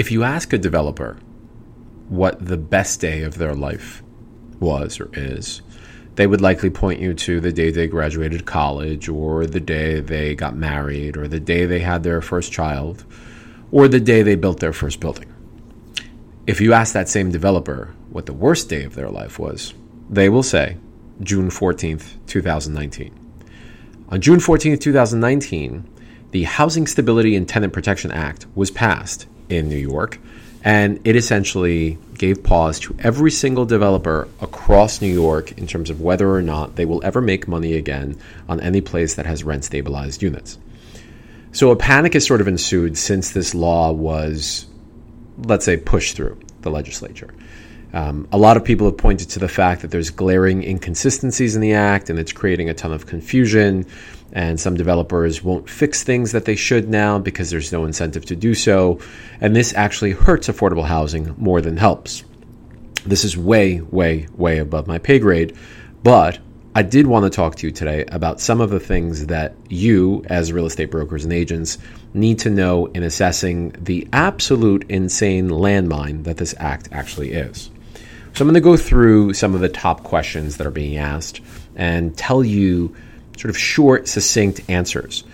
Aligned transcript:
If 0.00 0.10
you 0.10 0.22
ask 0.22 0.54
a 0.54 0.56
developer 0.56 1.18
what 2.08 2.42
the 2.42 2.56
best 2.56 3.02
day 3.02 3.22
of 3.22 3.36
their 3.36 3.54
life 3.54 4.02
was 4.58 4.98
or 4.98 5.10
is, 5.12 5.60
they 6.14 6.26
would 6.26 6.40
likely 6.40 6.70
point 6.70 7.00
you 7.00 7.12
to 7.12 7.38
the 7.38 7.52
day 7.52 7.70
they 7.70 7.86
graduated 7.86 8.46
college, 8.46 9.10
or 9.10 9.44
the 9.44 9.60
day 9.60 10.00
they 10.00 10.34
got 10.34 10.56
married, 10.56 11.18
or 11.18 11.28
the 11.28 11.38
day 11.38 11.66
they 11.66 11.80
had 11.80 12.02
their 12.02 12.22
first 12.22 12.50
child, 12.50 13.04
or 13.72 13.88
the 13.88 14.00
day 14.00 14.22
they 14.22 14.36
built 14.36 14.60
their 14.60 14.72
first 14.72 15.00
building. 15.00 15.30
If 16.46 16.62
you 16.62 16.72
ask 16.72 16.94
that 16.94 17.10
same 17.10 17.30
developer 17.30 17.94
what 18.08 18.24
the 18.24 18.32
worst 18.32 18.70
day 18.70 18.84
of 18.84 18.94
their 18.94 19.10
life 19.10 19.38
was, 19.38 19.74
they 20.08 20.30
will 20.30 20.42
say 20.42 20.78
June 21.22 21.50
14th, 21.50 22.14
2019. 22.26 23.12
On 24.08 24.18
June 24.18 24.38
14th, 24.38 24.80
2019, 24.80 25.86
the 26.30 26.44
Housing 26.44 26.86
Stability 26.86 27.36
and 27.36 27.46
Tenant 27.46 27.74
Protection 27.74 28.10
Act 28.10 28.46
was 28.54 28.70
passed 28.70 29.26
in 29.50 29.68
New 29.68 29.76
York, 29.76 30.18
and 30.62 31.00
it 31.04 31.16
essentially 31.16 31.98
gave 32.14 32.42
pause 32.42 32.78
to 32.80 32.94
every 32.98 33.30
single 33.30 33.64
developer 33.64 34.28
across 34.40 35.00
New 35.00 35.12
York 35.12 35.52
in 35.52 35.66
terms 35.66 35.90
of 35.90 36.00
whether 36.00 36.30
or 36.30 36.42
not 36.42 36.76
they 36.76 36.84
will 36.84 37.00
ever 37.04 37.20
make 37.20 37.48
money 37.48 37.74
again 37.74 38.18
on 38.48 38.60
any 38.60 38.80
place 38.80 39.14
that 39.14 39.26
has 39.26 39.42
rent 39.42 39.64
stabilized 39.64 40.22
units. 40.22 40.58
So 41.52 41.70
a 41.70 41.76
panic 41.76 42.12
has 42.12 42.26
sort 42.26 42.40
of 42.40 42.48
ensued 42.48 42.96
since 42.96 43.32
this 43.32 43.54
law 43.54 43.90
was, 43.90 44.66
let's 45.38 45.64
say, 45.64 45.76
pushed 45.76 46.14
through 46.14 46.38
the 46.60 46.70
legislature. 46.70 47.34
Um, 47.92 48.28
a 48.32 48.38
lot 48.38 48.56
of 48.56 48.64
people 48.64 48.86
have 48.86 48.96
pointed 48.96 49.30
to 49.30 49.38
the 49.38 49.48
fact 49.48 49.82
that 49.82 49.90
there's 49.90 50.10
glaring 50.10 50.62
inconsistencies 50.62 51.56
in 51.56 51.60
the 51.60 51.74
act 51.74 52.10
and 52.10 52.18
it's 52.18 52.32
creating 52.32 52.68
a 52.68 52.74
ton 52.74 52.92
of 52.92 53.06
confusion. 53.06 53.86
And 54.32 54.60
some 54.60 54.76
developers 54.76 55.42
won't 55.42 55.68
fix 55.68 56.04
things 56.04 56.32
that 56.32 56.44
they 56.44 56.54
should 56.54 56.88
now 56.88 57.18
because 57.18 57.50
there's 57.50 57.72
no 57.72 57.84
incentive 57.84 58.24
to 58.26 58.36
do 58.36 58.54
so. 58.54 59.00
And 59.40 59.56
this 59.56 59.74
actually 59.74 60.12
hurts 60.12 60.48
affordable 60.48 60.84
housing 60.84 61.34
more 61.36 61.60
than 61.60 61.76
helps. 61.76 62.22
This 63.04 63.24
is 63.24 63.36
way, 63.36 63.80
way, 63.80 64.28
way 64.36 64.58
above 64.58 64.86
my 64.86 64.98
pay 64.98 65.18
grade. 65.18 65.56
But 66.02 66.38
I 66.72 66.82
did 66.82 67.08
want 67.08 67.24
to 67.24 67.30
talk 67.30 67.56
to 67.56 67.66
you 67.66 67.72
today 67.72 68.04
about 68.12 68.40
some 68.40 68.60
of 68.60 68.70
the 68.70 68.78
things 68.78 69.26
that 69.26 69.56
you, 69.68 70.22
as 70.28 70.52
real 70.52 70.66
estate 70.66 70.92
brokers 70.92 71.24
and 71.24 71.32
agents, 71.32 71.78
need 72.14 72.38
to 72.40 72.50
know 72.50 72.86
in 72.86 73.02
assessing 73.02 73.70
the 73.70 74.06
absolute 74.12 74.84
insane 74.88 75.48
landmine 75.48 76.22
that 76.24 76.36
this 76.36 76.54
act 76.58 76.88
actually 76.92 77.32
is. 77.32 77.70
So, 78.34 78.44
I'm 78.44 78.46
going 78.46 78.54
to 78.54 78.60
go 78.60 78.76
through 78.76 79.34
some 79.34 79.54
of 79.54 79.60
the 79.60 79.68
top 79.68 80.02
questions 80.02 80.56
that 80.56 80.66
are 80.66 80.70
being 80.70 80.96
asked 80.96 81.40
and 81.76 82.16
tell 82.16 82.42
you 82.44 82.94
sort 83.36 83.50
of 83.50 83.58
short, 83.58 84.08
succinct 84.08 84.60
answers. 84.68 85.24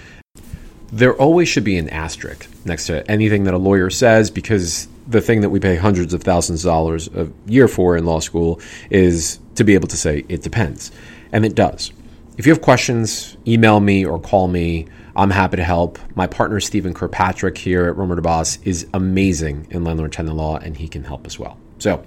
There 0.93 1.15
always 1.15 1.49
should 1.49 1.65
be 1.65 1.77
an 1.77 1.89
asterisk 1.91 2.49
next 2.65 2.87
to 2.87 3.09
anything 3.11 3.45
that 3.45 3.55
a 3.55 3.59
lawyer 3.59 3.91
says 3.91 4.31
because 4.31 4.89
the 5.09 5.21
thing 5.21 5.41
that 5.41 5.51
we 5.51 5.61
pay 5.61 5.77
hundreds 5.77 6.15
of 6.15 6.23
thousands 6.23 6.65
of 6.65 6.69
dollars 6.69 7.09
a 7.09 7.29
year 7.47 7.69
for 7.69 7.97
in 7.97 8.05
law 8.05 8.21
school 8.21 8.61
is 8.91 9.39
to 9.57 9.65
be 9.65 9.75
able 9.75 9.89
to 9.89 9.97
say 9.97 10.25
it 10.29 10.43
depends. 10.43 10.93
And 11.33 11.45
it 11.45 11.55
does. 11.55 11.93
If 12.39 12.47
you 12.47 12.53
have 12.53 12.63
questions, 12.63 13.37
email 13.47 13.81
me 13.81 14.05
or 14.05 14.21
call 14.21 14.47
me. 14.47 14.87
I'm 15.17 15.31
happy 15.31 15.57
to 15.57 15.65
help. 15.65 15.99
My 16.15 16.27
partner, 16.27 16.61
Stephen 16.61 16.93
Kirkpatrick, 16.93 17.57
here 17.57 17.87
at 17.87 17.97
Romer 17.97 18.17
Debbas, 18.17 18.59
is 18.65 18.87
amazing 18.93 19.67
in 19.71 19.85
landlord 19.85 20.13
tenant 20.13 20.37
law, 20.37 20.59
and 20.59 20.77
he 20.77 20.87
can 20.87 21.03
help 21.03 21.27
as 21.27 21.39
well. 21.39 21.59
So, 21.79 22.05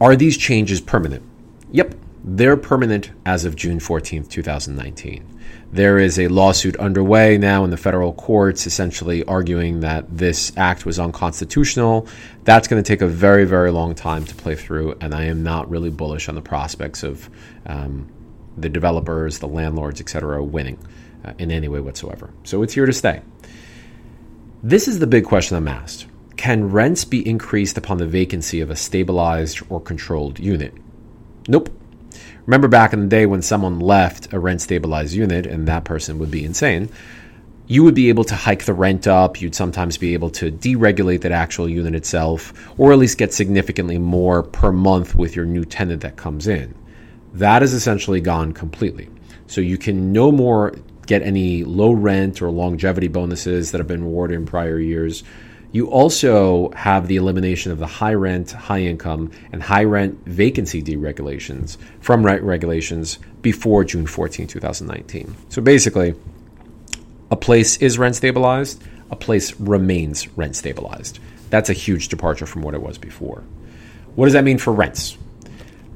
are 0.00 0.16
these 0.16 0.36
changes 0.36 0.80
permanent? 0.80 1.22
Yep, 1.72 1.94
they're 2.24 2.56
permanent 2.56 3.10
as 3.26 3.44
of 3.44 3.56
June 3.56 3.78
14th, 3.78 4.28
2019. 4.28 5.38
There 5.72 5.98
is 5.98 6.18
a 6.18 6.28
lawsuit 6.28 6.76
underway 6.76 7.38
now 7.38 7.64
in 7.64 7.70
the 7.70 7.76
federal 7.76 8.12
courts, 8.12 8.66
essentially 8.66 9.24
arguing 9.24 9.80
that 9.80 10.06
this 10.10 10.52
act 10.56 10.84
was 10.84 10.98
unconstitutional. 10.98 12.08
That's 12.44 12.66
going 12.66 12.82
to 12.82 12.86
take 12.86 13.02
a 13.02 13.06
very, 13.06 13.44
very 13.44 13.70
long 13.70 13.94
time 13.94 14.24
to 14.24 14.34
play 14.34 14.56
through, 14.56 14.96
and 15.00 15.14
I 15.14 15.24
am 15.24 15.42
not 15.42 15.70
really 15.70 15.90
bullish 15.90 16.28
on 16.28 16.34
the 16.34 16.42
prospects 16.42 17.02
of 17.02 17.30
um, 17.66 18.08
the 18.56 18.68
developers, 18.68 19.38
the 19.38 19.48
landlords, 19.48 20.00
etc., 20.00 20.42
winning 20.42 20.78
uh, 21.24 21.34
in 21.38 21.50
any 21.50 21.68
way 21.68 21.80
whatsoever. 21.80 22.30
So 22.42 22.62
it's 22.62 22.74
here 22.74 22.86
to 22.86 22.92
stay. 22.92 23.22
This 24.62 24.88
is 24.88 24.98
the 24.98 25.06
big 25.06 25.24
question 25.24 25.56
I'm 25.56 25.68
asked 25.68 26.06
Can 26.40 26.70
rents 26.70 27.04
be 27.04 27.28
increased 27.28 27.76
upon 27.76 27.98
the 27.98 28.06
vacancy 28.06 28.62
of 28.62 28.70
a 28.70 28.74
stabilized 28.74 29.60
or 29.68 29.78
controlled 29.78 30.38
unit? 30.38 30.72
Nope. 31.46 31.68
Remember 32.46 32.66
back 32.66 32.94
in 32.94 33.00
the 33.00 33.08
day 33.08 33.26
when 33.26 33.42
someone 33.42 33.78
left 33.78 34.32
a 34.32 34.38
rent 34.38 34.62
stabilized 34.62 35.12
unit 35.12 35.44
and 35.44 35.68
that 35.68 35.84
person 35.84 36.18
would 36.18 36.30
be 36.30 36.42
insane, 36.42 36.88
you 37.66 37.84
would 37.84 37.94
be 37.94 38.08
able 38.08 38.24
to 38.24 38.34
hike 38.34 38.64
the 38.64 38.72
rent 38.72 39.06
up. 39.06 39.42
You'd 39.42 39.54
sometimes 39.54 39.98
be 39.98 40.14
able 40.14 40.30
to 40.30 40.50
deregulate 40.50 41.20
that 41.20 41.32
actual 41.32 41.68
unit 41.68 41.94
itself, 41.94 42.54
or 42.78 42.90
at 42.90 42.98
least 42.98 43.18
get 43.18 43.34
significantly 43.34 43.98
more 43.98 44.42
per 44.42 44.72
month 44.72 45.14
with 45.14 45.36
your 45.36 45.44
new 45.44 45.66
tenant 45.66 46.00
that 46.00 46.16
comes 46.16 46.46
in. 46.46 46.74
That 47.34 47.62
is 47.62 47.74
essentially 47.74 48.22
gone 48.22 48.52
completely. 48.52 49.10
So 49.46 49.60
you 49.60 49.76
can 49.76 50.10
no 50.10 50.32
more 50.32 50.74
get 51.06 51.20
any 51.20 51.64
low 51.64 51.92
rent 51.92 52.40
or 52.40 52.48
longevity 52.48 53.08
bonuses 53.08 53.72
that 53.72 53.78
have 53.78 53.88
been 53.88 54.04
awarded 54.04 54.38
in 54.38 54.46
prior 54.46 54.78
years. 54.78 55.22
You 55.72 55.86
also 55.88 56.70
have 56.72 57.06
the 57.06 57.16
elimination 57.16 57.70
of 57.70 57.78
the 57.78 57.86
high 57.86 58.14
rent, 58.14 58.50
high 58.50 58.80
income, 58.80 59.30
and 59.52 59.62
high 59.62 59.84
rent 59.84 60.18
vacancy 60.26 60.82
deregulations 60.82 61.76
from 62.00 62.26
rent 62.26 62.42
regulations 62.42 63.18
before 63.40 63.84
June 63.84 64.06
14, 64.06 64.48
2019. 64.48 65.36
So 65.48 65.62
basically, 65.62 66.14
a 67.30 67.36
place 67.36 67.76
is 67.76 67.98
rent 67.98 68.16
stabilized, 68.16 68.82
a 69.10 69.16
place 69.16 69.58
remains 69.60 70.26
rent 70.36 70.56
stabilized. 70.56 71.20
That's 71.50 71.70
a 71.70 71.74
huge 71.74 72.08
departure 72.08 72.46
from 72.46 72.62
what 72.62 72.74
it 72.74 72.82
was 72.82 72.98
before. 72.98 73.44
What 74.16 74.26
does 74.26 74.34
that 74.34 74.44
mean 74.44 74.58
for 74.58 74.72
rents? 74.72 75.16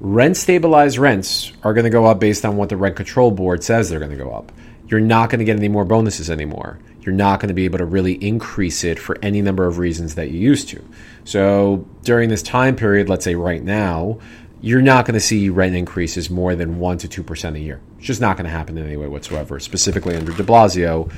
Rent 0.00 0.36
stabilized 0.36 0.98
rents 0.98 1.52
are 1.62 1.72
going 1.72 1.84
to 1.84 1.90
go 1.90 2.06
up 2.06 2.20
based 2.20 2.44
on 2.44 2.56
what 2.56 2.68
the 2.68 2.76
rent 2.76 2.94
control 2.96 3.30
board 3.30 3.64
says 3.64 3.88
they're 3.88 3.98
going 3.98 4.10
to 4.10 4.16
go 4.16 4.30
up. 4.30 4.52
You're 4.86 5.00
not 5.00 5.30
going 5.30 5.38
to 5.38 5.44
get 5.44 5.56
any 5.56 5.68
more 5.68 5.84
bonuses 5.84 6.30
anymore 6.30 6.78
you're 7.04 7.14
not 7.14 7.40
going 7.40 7.48
to 7.48 7.54
be 7.54 7.64
able 7.64 7.78
to 7.78 7.84
really 7.84 8.12
increase 8.14 8.82
it 8.84 8.98
for 8.98 9.16
any 9.22 9.42
number 9.42 9.66
of 9.66 9.78
reasons 9.78 10.14
that 10.14 10.30
you 10.30 10.38
used 10.38 10.68
to. 10.70 10.82
So 11.24 11.86
during 12.02 12.28
this 12.28 12.42
time 12.42 12.76
period, 12.76 13.08
let's 13.08 13.24
say 13.24 13.34
right 13.34 13.62
now, 13.62 14.18
you're 14.60 14.82
not 14.82 15.04
going 15.04 15.14
to 15.14 15.20
see 15.20 15.50
rent 15.50 15.74
increases 15.74 16.30
more 16.30 16.54
than 16.54 16.78
1% 16.78 17.10
to 17.10 17.22
2% 17.22 17.54
a 17.54 17.60
year. 17.60 17.80
It's 17.98 18.06
just 18.06 18.20
not 18.20 18.36
going 18.36 18.46
to 18.46 18.50
happen 18.50 18.78
in 18.78 18.86
any 18.86 18.96
way 18.96 19.06
whatsoever, 19.06 19.60
specifically 19.60 20.16
under 20.16 20.32
de 20.32 20.42
Blasio. 20.42 21.12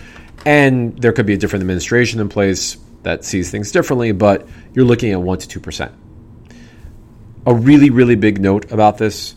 And 0.45 1.01
there 1.01 1.13
could 1.13 1.27
be 1.27 1.35
a 1.35 1.39
different 1.39 1.63
administration 1.63 2.21
in 2.21 2.29
place 2.29 2.77
that 3.05 3.25
sees 3.25 3.51
things 3.51 3.71
differently, 3.71 4.11
but 4.11 4.49
you're 4.75 4.85
looking 4.85 5.13
at 5.13 5.19
1% 5.19 5.49
to 5.49 5.61
2%. 5.61 5.93
A 7.47 7.55
really, 7.55 7.91
really 7.91 8.17
big 8.17 8.41
note 8.41 8.73
about 8.73 8.99
this 8.99 9.37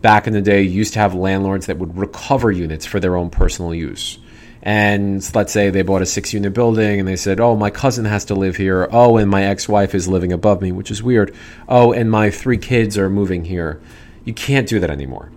back 0.00 0.26
in 0.26 0.32
the 0.32 0.42
day, 0.42 0.62
used 0.62 0.94
to 0.94 0.98
have 0.98 1.14
landlords 1.14 1.66
that 1.66 1.78
would 1.78 1.96
recover 1.96 2.50
units 2.50 2.86
for 2.86 3.00
their 3.00 3.16
own 3.16 3.30
personal 3.30 3.74
use 3.74 4.18
and 4.66 5.32
let's 5.32 5.52
say 5.52 5.70
they 5.70 5.82
bought 5.82 6.02
a 6.02 6.06
six 6.06 6.34
unit 6.34 6.52
building 6.52 6.98
and 6.98 7.06
they 7.06 7.14
said, 7.14 7.38
Oh, 7.38 7.54
my 7.54 7.70
cousin 7.70 8.04
has 8.04 8.24
to 8.24 8.34
live 8.34 8.56
here. 8.56 8.88
Oh, 8.90 9.16
and 9.16 9.30
my 9.30 9.44
ex 9.44 9.68
wife 9.68 9.94
is 9.94 10.08
living 10.08 10.32
above 10.32 10.60
me, 10.60 10.72
which 10.72 10.90
is 10.90 11.04
weird. 11.04 11.32
Oh, 11.68 11.92
and 11.92 12.10
my 12.10 12.30
three 12.30 12.58
kids 12.58 12.98
are 12.98 13.08
moving 13.08 13.44
here. 13.44 13.80
You 14.24 14.34
can't 14.34 14.68
do 14.68 14.80
that 14.80 14.90
anymore. 14.90 15.30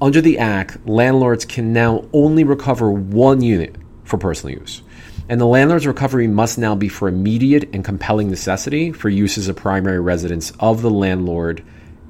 Under 0.00 0.20
the 0.20 0.38
Act, 0.38 0.86
landlords 0.86 1.44
can 1.44 1.72
now 1.72 2.04
only 2.12 2.44
recover 2.44 2.88
one 2.88 3.42
unit 3.42 3.74
for 4.04 4.18
personal 4.18 4.56
use. 4.56 4.82
And 5.28 5.40
the 5.40 5.46
landlord's 5.46 5.88
recovery 5.88 6.28
must 6.28 6.56
now 6.56 6.76
be 6.76 6.88
for 6.88 7.08
immediate 7.08 7.68
and 7.72 7.84
compelling 7.84 8.30
necessity 8.30 8.92
for 8.92 9.08
use 9.08 9.36
as 9.36 9.48
a 9.48 9.54
primary 9.54 9.98
residence 9.98 10.52
of 10.60 10.82
the 10.82 10.90
landlord 10.90 11.64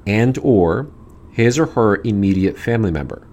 and 0.05 0.37
or 0.43 0.91
his 1.37 1.59
or 1.59 1.67
her 1.67 2.01
immediate 2.03 2.57
family 2.57 2.89
member. 2.89 3.25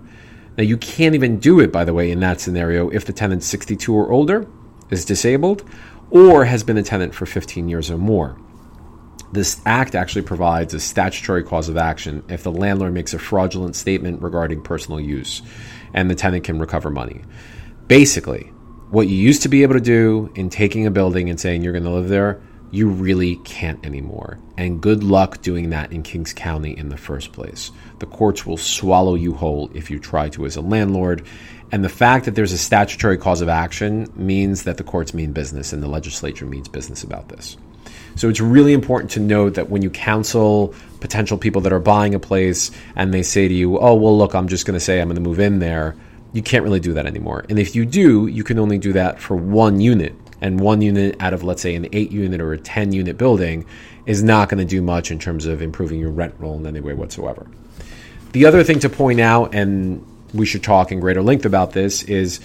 Now, 0.59 0.63
you 0.63 0.77
can't 0.77 1.15
even 1.15 1.39
do 1.39 1.59
it, 1.59 1.73
by 1.73 1.87
the 1.87 1.95
way, 1.95 2.11
in 2.11 2.21
that 2.21 2.39
scenario 2.39 2.91
if 2.91 3.07
the 3.07 3.15
tenant's 3.15 3.47
62 3.47 3.93
or 3.93 4.13
older, 4.13 4.47
is 4.91 5.07
disabled, 5.07 5.67
or 6.11 6.45
has 6.45 6.63
been 6.63 6.77
a 6.77 6.83
tenant 6.83 7.15
for 7.15 7.25
15 7.25 7.67
years 7.67 7.91
or 7.91 7.97
more. 7.97 8.39
This 9.33 9.59
act 9.65 9.95
actually 9.95 10.21
provides 10.21 10.75
a 10.75 10.81
statutory 10.81 11.43
cause 11.43 11.71
of 11.71 11.79
action 11.79 12.23
if 12.29 12.43
the 12.43 12.53
landlord 12.53 12.93
makes 12.93 13.15
a 13.15 13.19
fraudulent 13.19 13.75
statement 13.75 14.21
regarding 14.21 14.63
personal 14.63 15.01
use 15.01 15.41
and 15.95 16.11
the 16.11 16.15
tenant 16.15 16.45
can 16.45 16.59
recover 16.59 16.91
money. 16.91 17.23
Basically, 17.89 18.53
what 18.91 19.09
you 19.09 19.17
used 19.17 19.43
to 19.43 19.49
be 19.49 19.63
able 19.63 19.75
to 19.75 19.81
do 19.81 20.31
in 20.35 20.51
taking 20.51 20.87
a 20.87 20.91
building 20.91 21.31
and 21.31 21.41
saying 21.41 21.63
you're 21.63 21.73
going 21.73 21.85
to 21.85 21.91
live 21.91 22.11
there, 22.11 22.43
you 22.75 22.89
really 22.89 23.37
can't 23.37 23.85
anymore. 23.87 24.39
And 24.59 24.81
good 24.81 25.05
luck 25.05 25.43
doing 25.43 25.71
that 25.71 25.93
in 25.93 26.03
Kings 26.03 26.33
County 26.33 26.77
in 26.77 26.89
the 26.89 26.97
first 26.97 27.33
place. 27.33 27.71
The 28.01 28.07
courts 28.07 28.45
will 28.45 28.57
swallow 28.57 29.15
you 29.15 29.33
whole 29.35 29.71
if 29.75 29.91
you 29.91 30.01
try 30.01 30.29
to 30.31 30.45
as 30.45 30.57
a 30.57 30.61
landlord. 30.61 31.25
And 31.71 31.85
the 31.85 31.89
fact 31.89 32.25
that 32.25 32.35
there's 32.35 32.53
a 32.53 32.59
statutory 32.59 33.17
cause 33.17 33.41
of 33.41 33.49
action 33.49 34.13
means 34.17 34.65
that 34.65 34.77
the 34.77 34.85
courts 34.85 35.15
mean 35.15 35.33
business 35.33 35.73
and 35.73 35.83
the 35.83 35.89
legislature 35.89 36.47
means 36.47 36.69
business 36.69 37.05
about 37.05 37.29
this. 37.29 37.57
So 38.17 38.29
it's 38.29 38.41
really 38.41 38.73
important 38.73 39.13
to 39.13 39.21
note 39.21 39.55
that 39.55 39.71
when 39.71 39.83
you 39.83 39.91
counsel 39.91 40.75
potential 41.01 41.39
people 41.39 41.63
that 41.63 41.73
are 41.73 41.81
buying 41.81 42.15
a 42.15 42.21
place 42.21 42.71
and 42.97 43.15
they 43.15 43.23
say 43.23 43.47
to 43.47 43.55
you, 43.55 43.79
oh, 43.79 43.95
well, 43.95 44.17
look, 44.17 44.35
I'm 44.35 44.49
just 44.49 44.67
going 44.67 44.75
to 44.75 44.85
say 44.85 45.01
I'm 45.01 45.09
going 45.09 45.17
to 45.17 45.21
move 45.21 45.41
in 45.41 45.61
there, 45.61 45.97
you 46.33 46.43
can't 46.43 46.65
really 46.65 46.81
do 46.81 46.95
that 46.95 47.07
anymore. 47.07 47.45
And 47.49 47.59
if 47.59 47.77
you 47.77 47.87
do, 47.87 48.27
you 48.27 48.43
can 48.43 48.59
only 48.59 48.79
do 48.79 48.93
that 48.95 49.21
for 49.21 49.37
one 49.37 49.81
unit 49.81 50.15
And 50.45 50.61
one 50.61 50.83
unit 50.83 51.17
out 51.21 51.33
of, 51.33 51.43
let's 51.43 51.63
say, 51.63 51.75
an 51.75 51.89
eight 51.95 52.13
unit 52.13 52.39
or 52.39 52.53
a 52.53 52.59
10 52.59 52.93
unit 52.93 53.17
building 53.17 53.65
is 54.05 54.23
not 54.23 54.51
going 54.51 54.59
to 54.59 54.67
do 54.67 54.83
much 54.83 55.11
in 55.11 55.19
terms 55.19 55.47
of 55.47 55.63
improving 55.63 55.99
your 55.99 56.11
rent 56.11 56.35
roll 56.39 56.59
in 56.59 56.67
any 56.67 56.81
way 56.81 56.93
whatsoever. 56.93 57.47
The 58.33 58.45
other 58.45 58.63
thing 58.63 58.79
to 58.81 58.91
point 58.91 59.21
out, 59.21 59.55
and 59.55 60.05
we 60.35 60.45
should 60.45 60.63
talk 60.63 60.93
in 60.93 61.01
greater 61.01 61.23
length 61.23 61.47
about 61.47 61.73
this, 61.73 62.03
is 62.03 62.41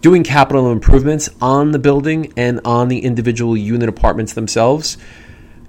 doing 0.00 0.22
capital 0.22 0.70
improvements 0.70 1.28
on 1.40 1.72
the 1.72 1.80
building 1.80 2.32
and 2.36 2.60
on 2.64 2.86
the 2.86 3.00
individual 3.00 3.56
unit 3.56 3.88
apartments 3.88 4.34
themselves. 4.34 4.96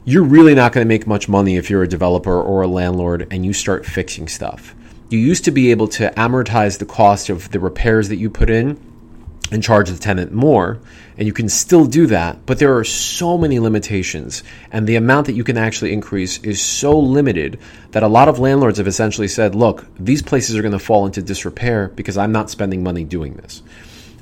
You're 0.06 0.22
really 0.22 0.54
not 0.54 0.74
going 0.74 0.86
to 0.86 0.88
make 0.88 1.08
much 1.08 1.28
money 1.28 1.58
if 1.58 1.72
you're 1.72 1.81
a 1.81 1.88
developer 1.88 2.40
or 2.40 2.62
a 2.62 2.68
landlord 2.68 3.28
and 3.31 3.44
you 3.44 3.52
start 3.52 3.84
fixing 3.84 4.28
stuff. 4.28 4.76
You 5.10 5.18
used 5.18 5.44
to 5.46 5.52
be 5.52 5.72
able 5.72 5.88
to 5.88 6.12
amortize 6.12 6.78
the 6.78 6.86
cost 6.86 7.30
of 7.30 7.50
the 7.50 7.60
repairs 7.60 8.10
that 8.10 8.18
you 8.18 8.30
put 8.30 8.52
in 8.52 8.80
and 9.54 9.62
charge 9.64 9.90
the 9.90 9.98
tenant 9.98 10.34
more. 10.34 10.80
And 11.16 11.28
you 11.28 11.34
can 11.34 11.48
still 11.48 11.86
do 11.86 12.08
that, 12.08 12.44
but 12.48 12.58
there 12.58 12.76
are 12.76 12.84
so 12.84 13.38
many 13.38 13.60
limitations. 13.60 14.44
And 14.72 14.88
the 14.88 14.96
amount 14.96 15.28
that 15.28 15.34
you 15.34 15.44
can 15.44 15.58
actually 15.58 15.94
increase 15.94 16.40
is 16.40 16.60
so 16.60 16.98
limited 16.98 17.60
that 17.92 18.02
a 18.02 18.08
lot 18.08 18.28
of 18.28 18.40
landlords 18.40 18.80
have 18.80 18.88
essentially 18.88 19.28
said, 19.28 19.54
look, 19.54 19.86
these 20.00 20.24
places 20.24 20.58
are 20.58 20.64
going 20.64 20.72
to 20.72 20.80
fall 20.80 21.06
into 21.06 21.22
disrepair 21.22 21.90
because 21.90 22.18
I'm 22.18 22.32
not 22.32 22.50
spending 22.50 22.82
money 22.82 23.04
doing 23.04 23.36
this. 23.36 23.62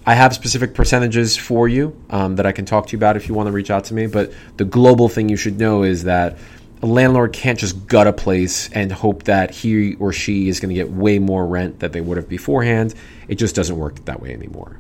I 0.06 0.16
have 0.16 0.34
specific 0.34 0.74
percentages 0.74 1.38
for 1.38 1.70
you 1.70 1.96
um, 2.10 2.36
that 2.36 2.46
I 2.46 2.52
can 2.52 2.66
talk 2.66 2.88
to 2.88 2.92
you 2.92 2.98
about 2.98 3.16
if 3.16 3.30
you 3.30 3.36
want 3.36 3.48
to 3.48 3.54
reach 3.54 3.72
out 3.72 3.86
to 3.86 3.94
me. 3.94 4.08
But 4.08 4.34
the 4.58 4.66
global 4.66 5.08
thing 5.08 5.30
you 5.30 5.38
should 5.38 5.60
know 5.60 5.84
is 5.84 6.04
that 6.04 6.38
a 6.82 6.88
landlord 6.88 7.32
can't 7.32 7.60
just 7.60 7.88
gut 7.88 8.08
a 8.08 8.14
place 8.14 8.70
and 8.72 8.92
hope 8.92 9.24
that 9.24 9.52
he 9.52 9.94
or 9.96 10.12
she 10.12 10.50
is 10.50 10.60
going 10.60 10.70
to 10.70 10.76
get 10.76 10.92
way 10.92 11.20
more 11.20 11.46
rent 11.46 11.80
than 11.80 11.92
they 11.92 12.02
would 12.02 12.18
have 12.18 12.28
beforehand. 12.28 12.96
It 13.30 13.36
just 13.36 13.56
doesn't 13.56 13.78
work 13.78 14.04
that 14.06 14.20
way 14.20 14.34
anymore. 14.34 14.78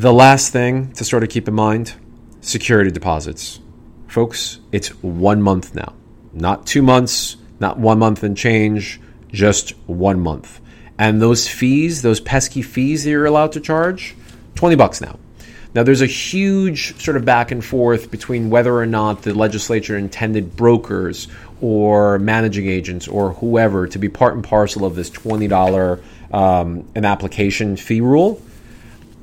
The 0.00 0.14
last 0.14 0.50
thing 0.50 0.92
to 0.92 1.04
sort 1.04 1.24
of 1.24 1.28
keep 1.28 1.46
in 1.46 1.52
mind 1.52 1.92
security 2.40 2.90
deposits. 2.90 3.60
Folks, 4.08 4.58
it's 4.72 4.88
one 5.02 5.42
month 5.42 5.74
now, 5.74 5.92
not 6.32 6.66
two 6.66 6.80
months, 6.80 7.36
not 7.58 7.78
one 7.78 7.98
month 7.98 8.22
and 8.22 8.34
change, 8.34 8.98
just 9.30 9.72
one 9.86 10.18
month. 10.18 10.58
And 10.96 11.20
those 11.20 11.46
fees, 11.46 12.00
those 12.00 12.18
pesky 12.18 12.62
fees 12.62 13.04
that 13.04 13.10
you're 13.10 13.26
allowed 13.26 13.52
to 13.52 13.60
charge, 13.60 14.16
20 14.54 14.74
bucks 14.74 15.02
now. 15.02 15.18
Now, 15.74 15.82
there's 15.82 16.00
a 16.00 16.06
huge 16.06 16.98
sort 16.98 17.18
of 17.18 17.26
back 17.26 17.50
and 17.50 17.62
forth 17.62 18.10
between 18.10 18.48
whether 18.48 18.74
or 18.74 18.86
not 18.86 19.20
the 19.20 19.34
legislature 19.34 19.98
intended 19.98 20.56
brokers 20.56 21.28
or 21.60 22.18
managing 22.18 22.68
agents 22.68 23.06
or 23.06 23.34
whoever 23.34 23.86
to 23.88 23.98
be 23.98 24.08
part 24.08 24.32
and 24.32 24.42
parcel 24.42 24.86
of 24.86 24.94
this 24.94 25.10
$20 25.10 26.02
um, 26.32 26.88
an 26.94 27.04
application 27.04 27.76
fee 27.76 28.00
rule. 28.00 28.40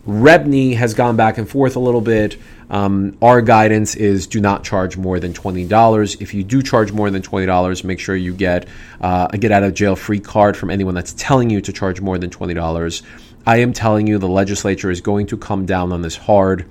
REBNY 0.07 0.75
has 0.77 0.94
gone 0.94 1.18
back 1.18 1.38
and 1.38 1.50
forth 1.50 1.75
a 1.75 1.80
little 1.80 2.01
bit. 2.01 2.38
Um, 2.69 3.18
our 3.21 3.42
guidance 3.42 3.95
is 3.95 4.27
do 4.27 4.39
not 4.39 4.63
charge 4.63 4.98
more 4.98 5.19
than 5.19 5.33
$20. 5.33 6.21
If 6.21 6.33
you 6.33 6.44
do 6.44 6.62
charge 6.62 6.92
more 6.92 7.09
than 7.09 7.21
$20, 7.21 7.83
make 7.83 8.00
sure 8.00 8.15
you 8.15 8.33
get 8.33 8.68
uh, 9.01 9.27
a 9.31 9.38
get 9.38 9.51
out 9.51 9.63
of 9.63 9.74
jail 9.74 9.95
free 9.95 10.19
card 10.19 10.56
from 10.56 10.69
anyone 10.69 10.95
that's 10.95 11.13
telling 11.13 11.50
you 11.50 11.62
to 11.62 11.74
charge 11.74 12.01
more 12.01 12.18
than 12.18 12.30
$20. 12.30 13.01
I 13.45 13.57
am 13.57 13.71
telling 13.71 14.07
you 14.07 14.18
the 14.18 14.27
legislature 14.27 14.92
is 14.92 15.00
going 15.01 15.27
to 15.27 15.38
come 15.38 15.65
down 15.65 15.94
on 15.94 16.01
this 16.01 16.18
hard. 16.18 16.65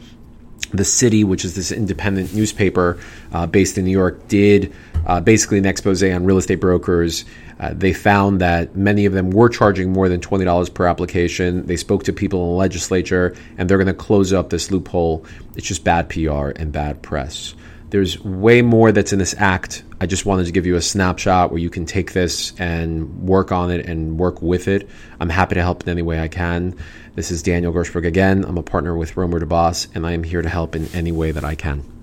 The 0.72 0.84
City, 0.84 1.24
which 1.24 1.44
is 1.44 1.54
this 1.54 1.72
independent 1.72 2.34
newspaper 2.34 2.98
uh, 3.32 3.46
based 3.46 3.78
in 3.78 3.84
New 3.84 3.90
York, 3.90 4.28
did 4.28 4.72
uh, 5.06 5.20
basically 5.20 5.58
an 5.58 5.66
expose 5.66 6.02
on 6.02 6.24
real 6.24 6.38
estate 6.38 6.60
brokers. 6.60 7.24
Uh, 7.58 7.72
they 7.72 7.92
found 7.92 8.40
that 8.40 8.76
many 8.76 9.06
of 9.06 9.12
them 9.12 9.30
were 9.30 9.48
charging 9.48 9.92
more 9.92 10.08
than 10.08 10.20
$20 10.20 10.74
per 10.74 10.86
application. 10.86 11.66
They 11.66 11.76
spoke 11.76 12.04
to 12.04 12.12
people 12.12 12.42
in 12.42 12.48
the 12.50 12.56
legislature, 12.56 13.34
and 13.56 13.68
they're 13.68 13.78
going 13.78 13.86
to 13.86 13.94
close 13.94 14.32
up 14.32 14.50
this 14.50 14.70
loophole. 14.70 15.24
It's 15.54 15.66
just 15.66 15.82
bad 15.82 16.08
PR 16.08 16.50
and 16.56 16.70
bad 16.70 17.00
press. 17.02 17.54
There's 17.90 18.22
way 18.22 18.62
more 18.62 18.92
that's 18.92 19.12
in 19.12 19.18
this 19.18 19.34
act. 19.38 19.84
I 19.98 20.04
just 20.04 20.26
wanted 20.26 20.44
to 20.44 20.52
give 20.52 20.66
you 20.66 20.76
a 20.76 20.82
snapshot 20.82 21.50
where 21.50 21.58
you 21.58 21.70
can 21.70 21.86
take 21.86 22.12
this 22.12 22.52
and 22.58 23.22
work 23.22 23.50
on 23.50 23.70
it 23.70 23.86
and 23.86 24.18
work 24.18 24.42
with 24.42 24.68
it. 24.68 24.88
I'm 25.20 25.30
happy 25.30 25.54
to 25.54 25.62
help 25.62 25.84
in 25.84 25.88
any 25.88 26.02
way 26.02 26.20
I 26.20 26.28
can. 26.28 26.76
This 27.14 27.30
is 27.30 27.42
Daniel 27.42 27.72
Gershburg 27.72 28.06
again. 28.06 28.44
I'm 28.44 28.58
a 28.58 28.62
partner 28.62 28.94
with 28.94 29.16
Romer 29.16 29.40
Debbas, 29.40 29.88
and 29.94 30.06
I 30.06 30.12
am 30.12 30.22
here 30.22 30.42
to 30.42 30.50
help 30.50 30.76
in 30.76 30.86
any 30.92 31.12
way 31.12 31.30
that 31.30 31.44
I 31.44 31.54
can. 31.54 31.95